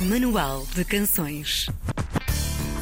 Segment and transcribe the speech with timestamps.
[0.00, 1.68] Manual de Canções.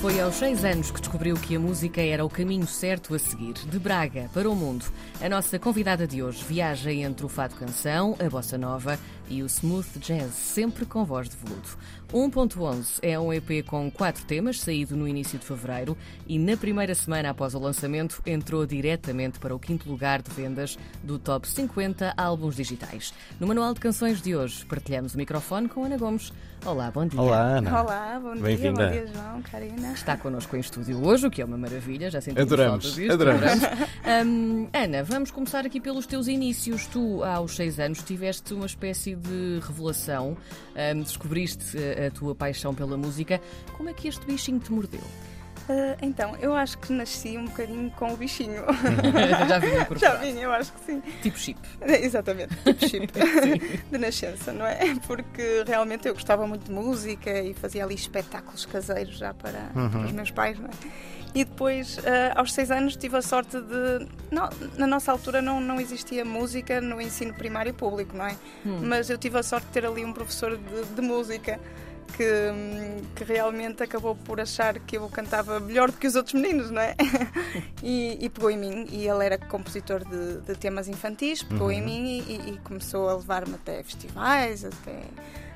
[0.00, 3.52] Foi aos seis anos que descobriu que a música era o caminho certo a seguir.
[3.52, 4.86] De Braga para o mundo,
[5.20, 8.98] a nossa convidada de hoje viaja entre o fado canção, a bossa nova
[9.32, 11.68] e o smooth jazz, sempre com voz de veludo.
[12.12, 16.94] 1.11 é um EP com quatro temas, saído no início de fevereiro e na primeira
[16.94, 22.12] semana após o lançamento entrou diretamente para o quinto lugar de vendas do Top 50
[22.14, 23.14] álbuns digitais.
[23.40, 26.30] No Manual de Canções de hoje partilhamos o microfone com Ana Gomes.
[26.66, 27.20] Olá, bom dia.
[27.20, 27.82] Olá, Ana.
[27.82, 28.86] Olá, bom dia, Bem-vinda.
[28.86, 29.92] bom dia, João, Karina.
[29.94, 33.12] Está connosco em estúdio hoje, o que é uma maravilha, já sentimos Adoramos, falta disto.
[33.14, 33.64] adoramos.
[34.26, 36.86] Hum, Ana, vamos começar aqui pelos teus inícios.
[36.86, 39.21] Tu, aos seis anos, tiveste uma espécie de
[39.66, 40.36] revelação,
[40.94, 43.40] hum, descobriste a, a tua paixão pela música.
[43.76, 45.02] Como é que este bichinho te mordeu?
[45.68, 48.62] Ah, então, eu acho que nasci um bocadinho com o bichinho.
[49.48, 51.02] já vinha Já vim, eu acho que sim.
[51.22, 51.60] Tipo chip.
[51.82, 53.12] Exatamente, tipo chip
[53.90, 54.94] de nascença, não é?
[55.06, 60.00] Porque realmente eu gostava muito de música e fazia ali espetáculos caseiros já para, para
[60.00, 60.72] os meus pais, não é?
[61.34, 64.06] E depois, ah, aos seis anos, tive a sorte de.
[64.30, 68.36] Não, na nossa altura não, não existia música no ensino primário público, não é?
[68.64, 71.58] Mas eu tive a sorte de ter ali um professor de, de música
[72.16, 72.24] que,
[73.14, 76.82] que realmente acabou por achar que eu cantava melhor do que os outros meninos, não
[76.82, 76.94] é?
[77.82, 78.86] e, e pegou em mim.
[78.90, 83.14] E ele era compositor de, de temas infantis, pegou em mim e, e começou a
[83.14, 85.02] levar-me até festivais, até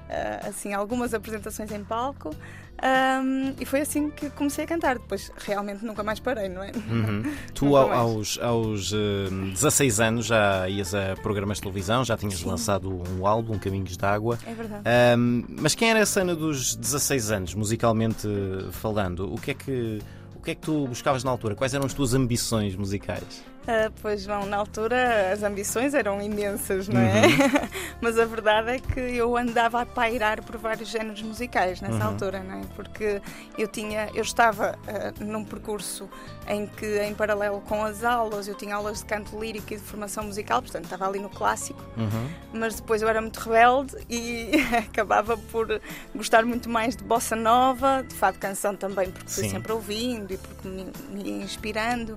[0.08, 2.34] ah, assim algumas apresentações em palco.
[2.82, 4.98] Ahm, e foi assim que comecei a cantar.
[4.98, 6.70] Depois realmente nunca mais parei, não é?
[6.88, 7.22] Uhum.
[7.54, 12.38] Tu, ao- aos, aos eh, 16 anos, já ias a programas de televisão, já tinhas
[12.38, 12.46] Sim.
[12.48, 14.38] lançado um álbum, Caminhos d'Água.
[14.46, 14.82] É verdade.
[14.84, 18.28] Ahm, mas quem era essa Ana dos 16 anos, musicalmente
[18.72, 19.32] falando?
[19.32, 19.98] O que é que.
[20.34, 21.56] O que é que tu buscavas na altura?
[21.56, 23.42] Quais eram as tuas ambições musicais?
[23.68, 27.22] Ah, pois João, na altura as ambições eram imensas, não é?
[28.00, 32.40] Mas a verdade é que eu andava a pairar por vários géneros musicais nessa altura,
[32.44, 32.62] não é?
[32.76, 33.20] Porque
[33.58, 36.08] eu tinha, eu estava ah, num percurso
[36.48, 39.82] em que, em paralelo com as aulas, eu tinha aulas de canto lírico e de
[39.82, 42.28] formação musical, portanto estava ali no clássico, Uhum.
[42.52, 44.52] mas depois eu era muito rebelde e
[44.88, 45.80] acabava por
[46.14, 49.50] gostar muito mais de bossa nova, de fado canção também, porque fui Sim.
[49.50, 52.16] sempre ouvindo e porque me, me inspirando.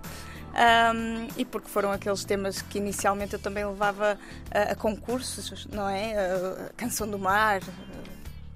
[0.53, 4.17] Ahm, e porque foram aqueles temas que inicialmente eu também levava
[4.51, 6.13] a, a concursos, não é?
[6.15, 7.61] A Canção do Mar,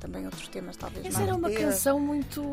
[0.03, 2.43] também outros temas talvez Essa mais era uma canção muito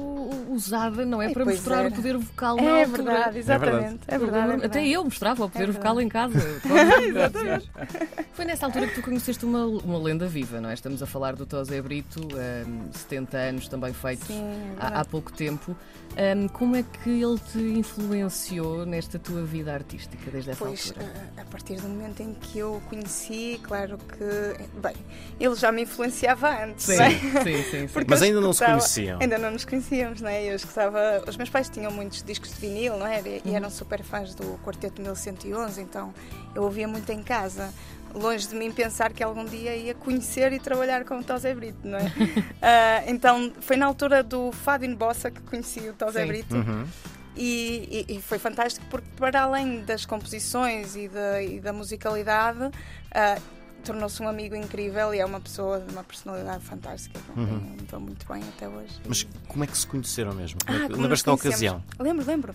[0.48, 1.26] usada, não é?
[1.30, 1.88] É, para mostrar era.
[1.88, 3.02] o poder vocal na É altura.
[3.02, 4.00] verdade, exatamente.
[4.06, 4.92] É verdade, é Até verdade.
[4.92, 6.38] eu mostrava o poder É vocal em casa.
[7.02, 7.70] Exatamente.
[8.32, 10.74] Foi nessa altura que tu conheceste uma, uma lenda viva, não é?
[10.74, 12.20] Estamos a falar do Tosé Brito,
[12.66, 15.76] hum, 70 anos também feitos Sim, é há, há pouco tempo.
[16.12, 21.06] Hum, como é que ele te influenciou nesta tua vida artística desde essa Pois, altura?
[21.36, 24.78] a- a partir do momento em que eu o conheci, claro que.
[24.80, 24.94] Bem,
[25.38, 27.10] ele já me influenciava antes, Sim, não é?
[27.42, 29.18] Sim, sim, Mas ainda não se conheciam.
[29.20, 30.44] Ainda não nos conhecíamos, não é?
[30.44, 31.22] Eu escutava.
[31.26, 33.20] Os meus pais tinham muitos discos de vinil, não é?
[33.20, 36.12] E, e eram super fãs do Quarteto 1111, então
[36.54, 37.72] eu ouvia muito em casa.
[38.12, 41.78] Longe de mim pensar que algum dia ia conhecer e trabalhar com o Tosé Brito,
[41.86, 42.12] não é?
[42.60, 46.24] Ah, então foi na altura do Fado in Bossa que conheci o Tosé.
[46.26, 46.56] Brito.
[46.56, 46.84] Uhum.
[47.36, 52.70] E, e- e foi fantástico porque, para além das composições e da, e da musicalidade,
[53.12, 53.38] ah,
[53.80, 57.60] tornou-se um amigo incrível e é uma pessoa de uma personalidade fantástica com quem eu
[57.60, 59.00] me dou muito bem até hoje.
[59.06, 60.58] Mas como é que se conheceram mesmo?
[60.66, 61.82] É Ah, Lembras-te da ocasião?
[61.98, 62.54] Lembro, lembro.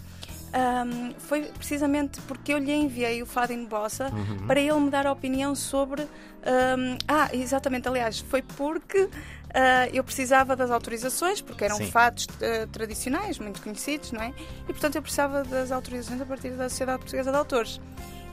[0.54, 4.48] Ahm, foi precisamente porque eu lhe enviei o Fado em Bossa Uhum.
[4.48, 6.04] para ele me dar a opinião sobre.
[6.46, 9.10] ahm, ah, exatamente, aliás, foi porque
[9.54, 11.92] ah, eu precisava das autorizações, porque eram Sim.
[11.92, 14.34] fados ah, tradicionais, muito conhecidos, não é?
[14.64, 17.82] E portanto eu precisava das autorizações a partir da Sociedade Portuguesa de Autores.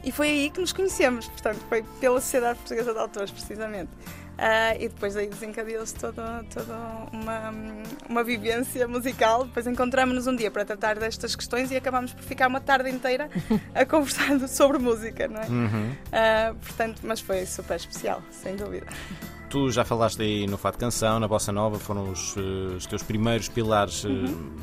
[0.04, 3.90] E foi aí que nos conhecemos, portanto, foi pela Sociedade Portuguesa de Autores, precisamente.
[4.38, 6.74] Ah, e depois aí desencadeou-se toda, toda
[7.12, 7.52] uma,
[8.08, 9.44] uma vivência musical.
[9.44, 13.30] Depois encontramos-nos um dia para tratar destas questões e acabámos por ficar uma tarde inteira
[13.74, 15.46] a conversar sobre música, não é?
[15.46, 15.92] Uhum.
[16.10, 18.86] Ah, portanto, mas foi super especial, sem dúvida.
[19.52, 23.02] Tu já falaste aí no Fado Canção, na Bossa Nova, foram os, eh, os teus
[23.02, 24.08] primeiros pilares eh,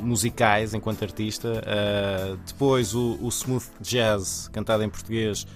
[0.02, 1.62] musicais enquanto artista.
[1.64, 5.46] Eh, depois o, o smooth jazz, cantado em português,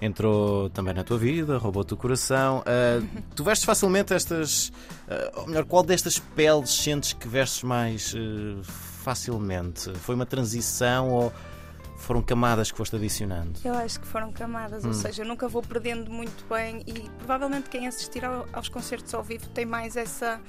[0.00, 2.62] entrou também na tua vida, roubou-te o coração.
[2.66, 3.02] Eh,
[3.34, 4.70] tu vestes facilmente estas.
[5.08, 8.14] eh, ou melhor, qual destas peles sentes que vestes mais
[9.02, 9.92] facilmente?
[9.96, 11.32] Foi uma transição ou
[11.98, 13.58] foram camadas que foste adicionando?
[13.64, 17.68] Eu acho que foram camadas, ou seja, eu nunca vou perdendo muito bem e provavelmente
[17.68, 20.40] quem assistir ao- aos concertos ao vivo tem mais essa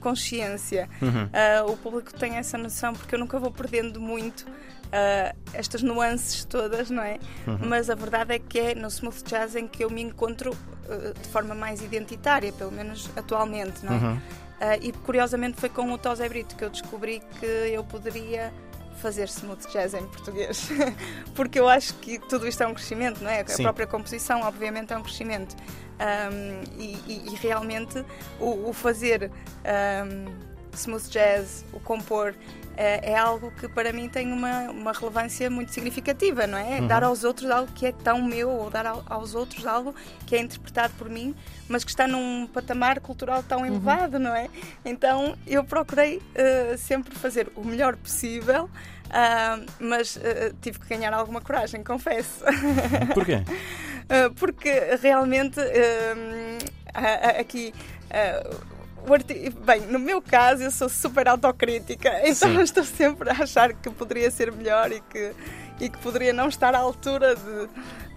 [0.00, 0.88] consciência.
[1.32, 4.46] Ah, o público tem essa noção porque eu nunca vou perdendo muito
[4.92, 7.18] ah, estas nuances todas, não é?
[7.66, 10.56] Mas a verdade é que é no smooth jazz em que eu me encontro
[10.88, 14.78] ah, de forma mais identitária, pelo menos atualmente, não é?
[14.82, 18.52] e curiosamente foi com o Tosé Brito que eu descobri que eu poderia
[18.98, 20.68] fazer smooth jazz em português.
[21.34, 23.44] Porque eu acho que tudo isto é um crescimento, não é?
[23.46, 23.62] Sim.
[23.62, 25.56] A própria composição, obviamente, é um crescimento.
[25.98, 28.04] Um, e, e, e, realmente
[28.38, 29.32] o, o fazer
[29.64, 32.34] um, smooth jazz, o compor,
[32.80, 36.78] é, é, algo que para mim tem uma, uma relevância muito significativa, não é?
[36.78, 36.86] Uhum.
[36.86, 39.92] Dar aos outros algo que é tão meu, ou dar aos outros algo
[40.24, 41.34] que é interpretado por mim,
[41.68, 43.66] mas que está num patamar cultural tão uhum.
[43.66, 44.48] elevado, não é?
[44.84, 51.12] Então eu procurei uh, sempre fazer o melhor possível, uh, mas uh, tive que ganhar
[51.12, 52.44] alguma coragem, confesso.
[53.12, 53.42] Porquê?
[54.36, 54.70] porque
[55.02, 55.60] realmente
[57.38, 57.74] aqui
[59.64, 62.62] Bem, no meu caso, eu sou super autocrítica, então Sim.
[62.62, 65.32] estou sempre a achar que poderia ser melhor e que,
[65.80, 67.68] e que poderia não estar à altura de.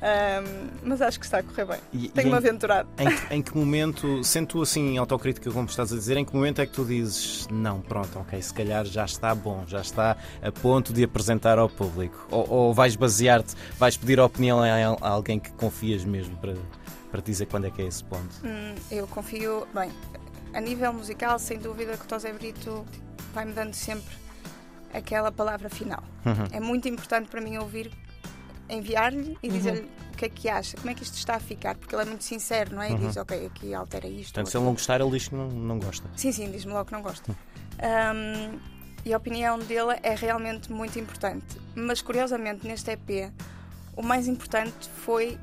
[0.02, 2.10] Um, mas acho que está a correr bem.
[2.10, 2.90] Tenho-me aventurado.
[2.98, 6.60] Em, em, que momento, sendo tu assim autocrítica, como estás a dizer, em que momento
[6.60, 10.52] é que tu dizes não, pronto, ok, se calhar já está bom, já está a
[10.52, 12.28] ponto de apresentar ao público?
[12.32, 16.56] Ou, ou vais basear-te, vais pedir a opinião a alguém que confias mesmo para,
[17.12, 18.36] para dizer quando é que é esse ponto?
[18.44, 19.92] Hum, eu confio, bem,
[20.53, 22.86] a nível musical, sem dúvida que o Tosé Brito
[23.33, 24.15] vai-me dando sempre
[24.94, 26.03] aquela palavra final.
[26.25, 26.48] Uhum.
[26.51, 27.92] É muito importante para mim ouvir,
[28.69, 29.53] enviar-lhe e uhum.
[29.53, 32.03] dizer-lhe o que é que acha, como é que isto está a ficar, porque ele
[32.03, 32.89] é muito sincero, não é?
[32.89, 33.07] E uhum.
[33.07, 34.33] diz, ok, aqui altera isto.
[34.33, 36.09] Portanto, se ele não gostar, ele diz que não, não gosta.
[36.15, 37.31] Sim, sim, diz-me logo que não gosta.
[37.31, 38.59] Um,
[39.03, 41.59] e a opinião dele é realmente muito importante.
[41.74, 43.31] Mas curiosamente, neste EP,
[43.95, 45.39] o mais importante foi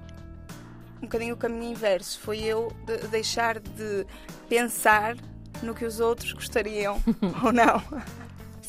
[0.98, 2.18] um bocadinho o caminho inverso.
[2.20, 4.06] Foi eu de deixar de
[4.48, 5.16] pensar
[5.62, 7.00] no que os outros gostariam
[7.42, 7.82] ou não.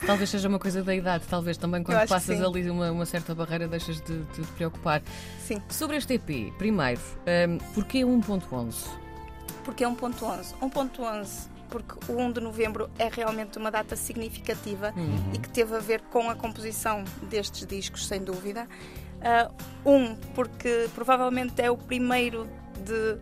[0.05, 3.67] Talvez seja uma coisa da idade, talvez também quando passas ali uma, uma, certa barreira
[3.67, 5.01] deixas de, de, te preocupar.
[5.45, 5.61] Sim.
[5.69, 7.01] Sobre este EP, primeiro,
[7.49, 8.73] um, porquê 1.11?
[9.65, 10.53] Porquê 1.11?
[10.61, 15.33] 1.11 porque o 1 de novembro é realmente uma data significativa uhum.
[15.33, 18.67] e que teve a ver com a composição destes discos, sem dúvida.
[19.19, 22.47] Uh, um, porque provavelmente é o primeiro
[22.85, 23.17] de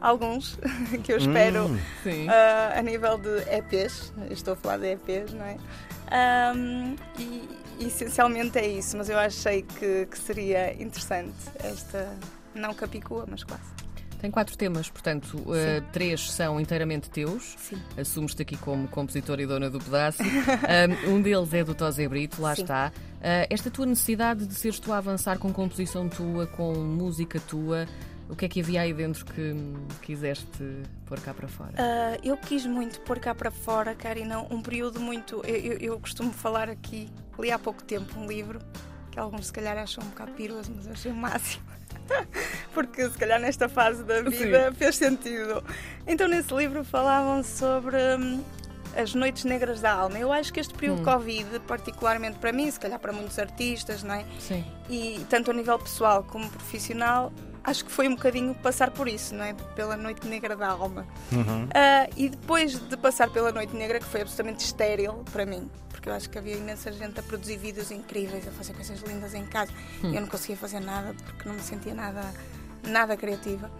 [0.00, 0.58] alguns
[1.04, 4.12] que eu espero hum, uh, a nível de EPs.
[4.30, 5.56] Estou a falar de EPs, não é?
[6.54, 7.48] Um, e,
[7.80, 12.14] essencialmente é isso, mas eu achei que, que seria interessante esta,
[12.54, 13.79] não capicua, mas quase.
[14.20, 17.54] Tem quatro temas, portanto, uh, três são inteiramente teus.
[17.58, 17.80] Sim.
[17.96, 20.22] Assumes-te aqui como compositora e dona do pedaço.
[21.08, 22.62] um, deles é do Tosé Brito, lá Sim.
[22.62, 22.92] está.
[22.94, 27.86] Uh, esta tua necessidade de seres tu a avançar com composição tua, com música tua,
[28.30, 29.54] o que é que havia aí dentro que
[30.02, 30.46] quiseste
[31.06, 31.72] pôr cá para fora?
[31.72, 35.42] Uh, eu quis muito pôr cá para fora, Karina, um período muito.
[35.44, 37.08] Eu, eu, eu, costumo falar aqui,
[37.38, 38.60] li há pouco tempo um livro,
[39.10, 41.64] que alguns se calhar acham um bocado piroso, mas eu achei o máximo.
[42.74, 44.76] porque se calhar nesta fase da vida Sim.
[44.76, 45.62] fez sentido.
[46.06, 48.42] Então nesse livro falavam sobre hum,
[48.96, 50.18] as noites negras da alma.
[50.18, 51.04] Eu acho que este período hum.
[51.04, 54.24] Covid, particularmente para mim, se calhar para muitos artistas, não é?
[54.38, 54.64] Sim.
[54.88, 59.34] E tanto a nível pessoal como profissional, acho que foi um bocadinho passar por isso,
[59.34, 59.54] não é?
[59.74, 61.06] Pela noite negra da alma.
[61.32, 61.64] Uhum.
[61.64, 65.70] Uh, e depois de passar pela noite negra, que foi absolutamente estéril para mim,
[66.00, 69.34] porque eu acho que havia imensa gente a produzir vídeos incríveis, a fazer coisas lindas
[69.34, 69.70] em casa.
[70.02, 70.14] Hum.
[70.14, 72.22] Eu não conseguia fazer nada porque não me sentia nada,
[72.88, 73.70] nada criativa.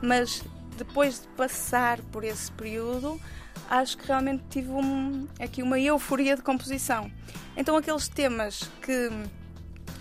[0.00, 0.44] Mas
[0.78, 3.20] depois de passar por esse período,
[3.68, 7.10] acho que realmente tive um, aqui uma euforia de composição.
[7.56, 9.10] Então, aqueles temas que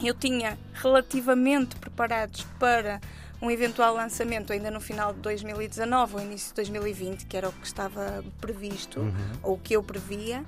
[0.04, 3.01] eu tinha relativamente preparados para
[3.42, 7.51] um eventual lançamento ainda no final de 2019 ou início de 2020, que era o
[7.51, 9.13] que estava previsto, uhum.
[9.42, 10.46] ou o que eu previa,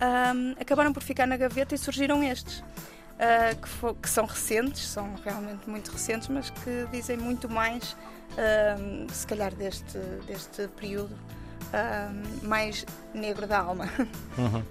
[0.00, 2.58] um, acabaram por ficar na gaveta e surgiram estes.
[2.58, 7.96] Uh, que, for, que, são recentes, são realmente muito recentes, mas que dizem muito mais,
[8.32, 12.84] uh, se calhar, deste, deste período uh, mais
[13.14, 13.88] negro da alma.
[14.36, 14.62] Uhum.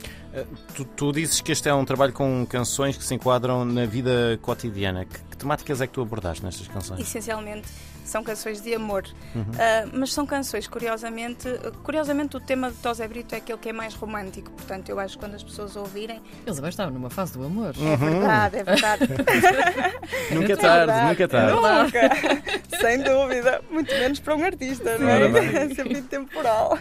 [0.76, 4.38] Tu, tu, dizes que este é um trabalho com canções que se enquadram na vida
[4.44, 5.06] cotidiana.
[5.06, 7.00] Que, que temáticas é que tu abordaste nestas canções?
[7.00, 7.68] Essencialmente
[8.08, 9.04] são canções de amor.
[9.36, 9.42] Uhum.
[9.42, 11.48] Uh, mas são canções, curiosamente,
[11.84, 15.16] curiosamente o tema de Tosé Brito é aquele que é mais romântico, portanto eu acho
[15.18, 16.22] que quando as pessoas ouvirem.
[16.46, 17.74] Eles agora estavam numa fase do amor.
[17.78, 17.98] É uhum.
[17.98, 19.08] verdade, é verdade.
[20.32, 21.08] nunca é tarde, verdade.
[21.10, 21.54] nunca tarde.
[21.56, 25.64] Nunca, sem dúvida, muito menos para um artista, não é?
[25.64, 26.78] É sempre intemporal.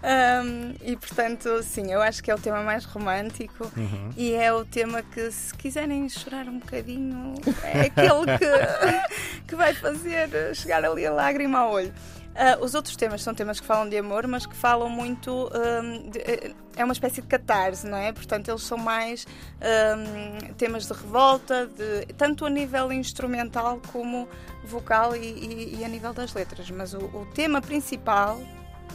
[0.00, 4.10] Um, e portanto, sim, eu acho que é o tema mais romântico uhum.
[4.16, 9.74] e é o tema que, se quiserem chorar um bocadinho, é aquele que, que vai
[9.74, 11.92] fazer chegar ali a lágrima ao olho.
[12.38, 15.50] Uh, os outros temas são temas que falam de amor, mas que falam muito.
[15.52, 18.12] Um, de, é uma espécie de catarse, não é?
[18.12, 19.26] Portanto, eles são mais
[19.60, 24.28] um, temas de revolta, de, tanto a nível instrumental como
[24.62, 26.70] vocal e, e, e a nível das letras.
[26.70, 28.40] Mas o, o tema principal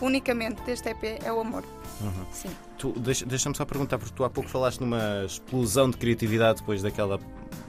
[0.01, 1.63] unicamente deste EP é o amor.
[2.01, 2.25] Uhum.
[2.31, 2.49] Sim.
[3.25, 7.19] Deixa-me só perguntar, porque tu há pouco falaste numa explosão de criatividade depois daquela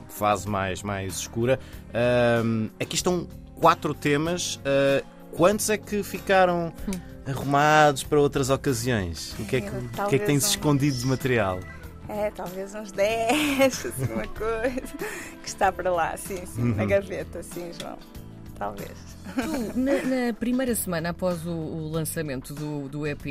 [0.09, 1.59] fase mais, mais escura.
[1.91, 3.29] Uh, aqui estão
[3.61, 4.57] quatro temas.
[4.57, 7.31] Uh, quantos é que ficaram hum.
[7.31, 9.35] arrumados para outras ocasiões?
[9.39, 11.61] O que é que, o que, é que tem-se escondido de material?
[12.09, 14.81] É, talvez uns 10, assim, uma coisa
[15.43, 16.75] que está para lá, sim, sim, uhum.
[16.75, 17.97] na gaveta, sim, João.
[18.57, 18.93] Talvez.
[19.35, 23.25] Tu, na, na, primeira semana após o, o lançamento do, do EP,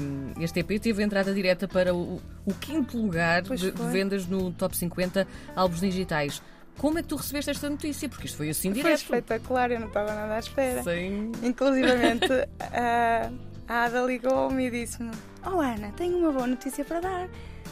[0.00, 4.52] um, este EP teve entrada direta para o, o quinto lugar de, de, vendas no
[4.52, 6.42] Top 50 álbuns digitais.
[6.76, 8.08] Como é que tu recebeste esta notícia?
[8.08, 9.04] Porque isto foi assim direto.
[9.04, 10.82] Foi espetacular, eu não estava nada à espera.
[10.82, 11.32] Sim.
[11.42, 12.28] Inclusivamente,
[12.60, 13.30] a,
[13.66, 15.10] a Ada ligou-me e disse-me:
[15.44, 17.28] Oh Ana, tenho uma boa notícia para dar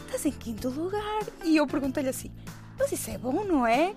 [0.07, 1.21] estás em quinto lugar.
[1.43, 2.31] E eu perguntei-lhe assim,
[2.79, 3.93] mas isso é bom, não é?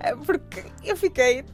[0.00, 1.44] Eh, porque eu fiquei,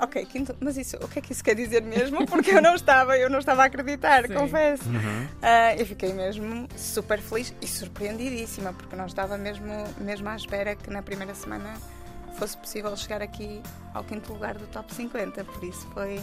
[0.00, 2.26] ok, quinto, mas isso, o que é que isso quer dizer mesmo?
[2.26, 4.34] Porque eu não estava, eu não estava a acreditar, Sim.
[4.34, 4.88] confesso.
[4.88, 5.24] Uhum.
[5.24, 9.66] Uh, eu fiquei mesmo super feliz e surpreendidíssima, porque não estava mesmo,
[9.98, 11.74] mesmo à espera que na primeira semana
[12.38, 13.62] fosse possível chegar aqui
[13.94, 16.20] ao quinto lugar do top 50, por isso foi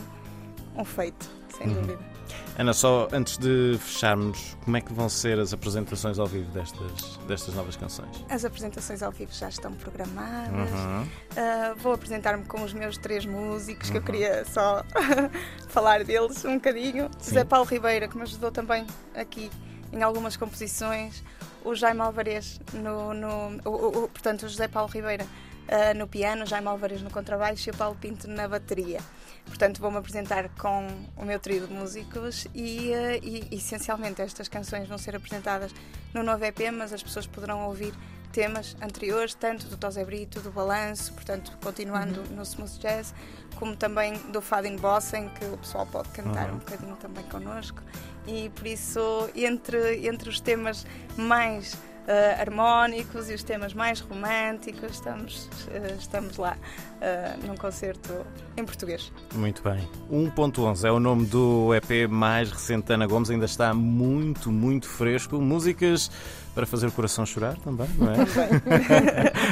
[0.76, 1.74] um feito, sem uhum.
[1.82, 2.14] dúvida.
[2.58, 7.18] Ana, só antes de fecharmos, como é que vão ser as apresentações ao vivo destas,
[7.28, 8.24] destas novas canções?
[8.30, 10.72] As apresentações ao vivo já estão programadas.
[10.72, 11.02] Uhum.
[11.02, 13.92] Uh, vou apresentar-me com os meus três músicos, uhum.
[13.92, 14.06] que eu uhum.
[14.06, 14.84] queria só
[15.70, 17.10] falar deles um bocadinho.
[17.18, 17.32] Sim.
[17.32, 19.50] José Paulo Ribeira, que me ajudou também aqui
[19.92, 21.24] em algumas composições.
[21.66, 25.26] O Jaime Alvarez, no, no o, o, portanto, o José Paulo Ribeira
[25.68, 29.00] uh, no piano, Jaime Alvarez no contrabaixo e o Paulo Pinto na bateria.
[29.46, 34.88] Portanto, vou-me apresentar com o meu trio de músicos e, uh, e, essencialmente estas canções
[34.88, 35.74] vão ser apresentadas
[36.14, 37.94] no novo EP, mas as pessoas poderão ouvir
[38.32, 42.38] temas anteriores, tanto do Tosé Brito, do Balanço, portanto, continuando uhum.
[42.38, 43.14] no Smooth Jazz,
[43.56, 46.56] como também do Fado in Bossa, em que o pessoal pode cantar uhum.
[46.56, 47.82] um bocadinho também connosco.
[48.26, 51.78] E por isso, entre, entre os temas mais
[52.08, 54.92] uh, harmónicos e os temas mais românticos.
[54.94, 58.26] Estamos, uh, estamos lá uh, num concerto
[58.58, 59.12] em português.
[59.34, 59.88] Muito bem.
[60.12, 64.88] 1.11 é o nome do EP mais recente da Ana Gomes, ainda está muito, muito
[64.88, 65.40] fresco.
[65.42, 66.12] Músicas
[66.54, 68.12] para fazer o coração chorar também, não é?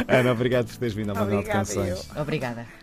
[0.19, 2.07] Ana, obrigado por teres vindo ao Manual de Canções.
[2.15, 2.21] Eu.
[2.21, 2.80] Obrigada.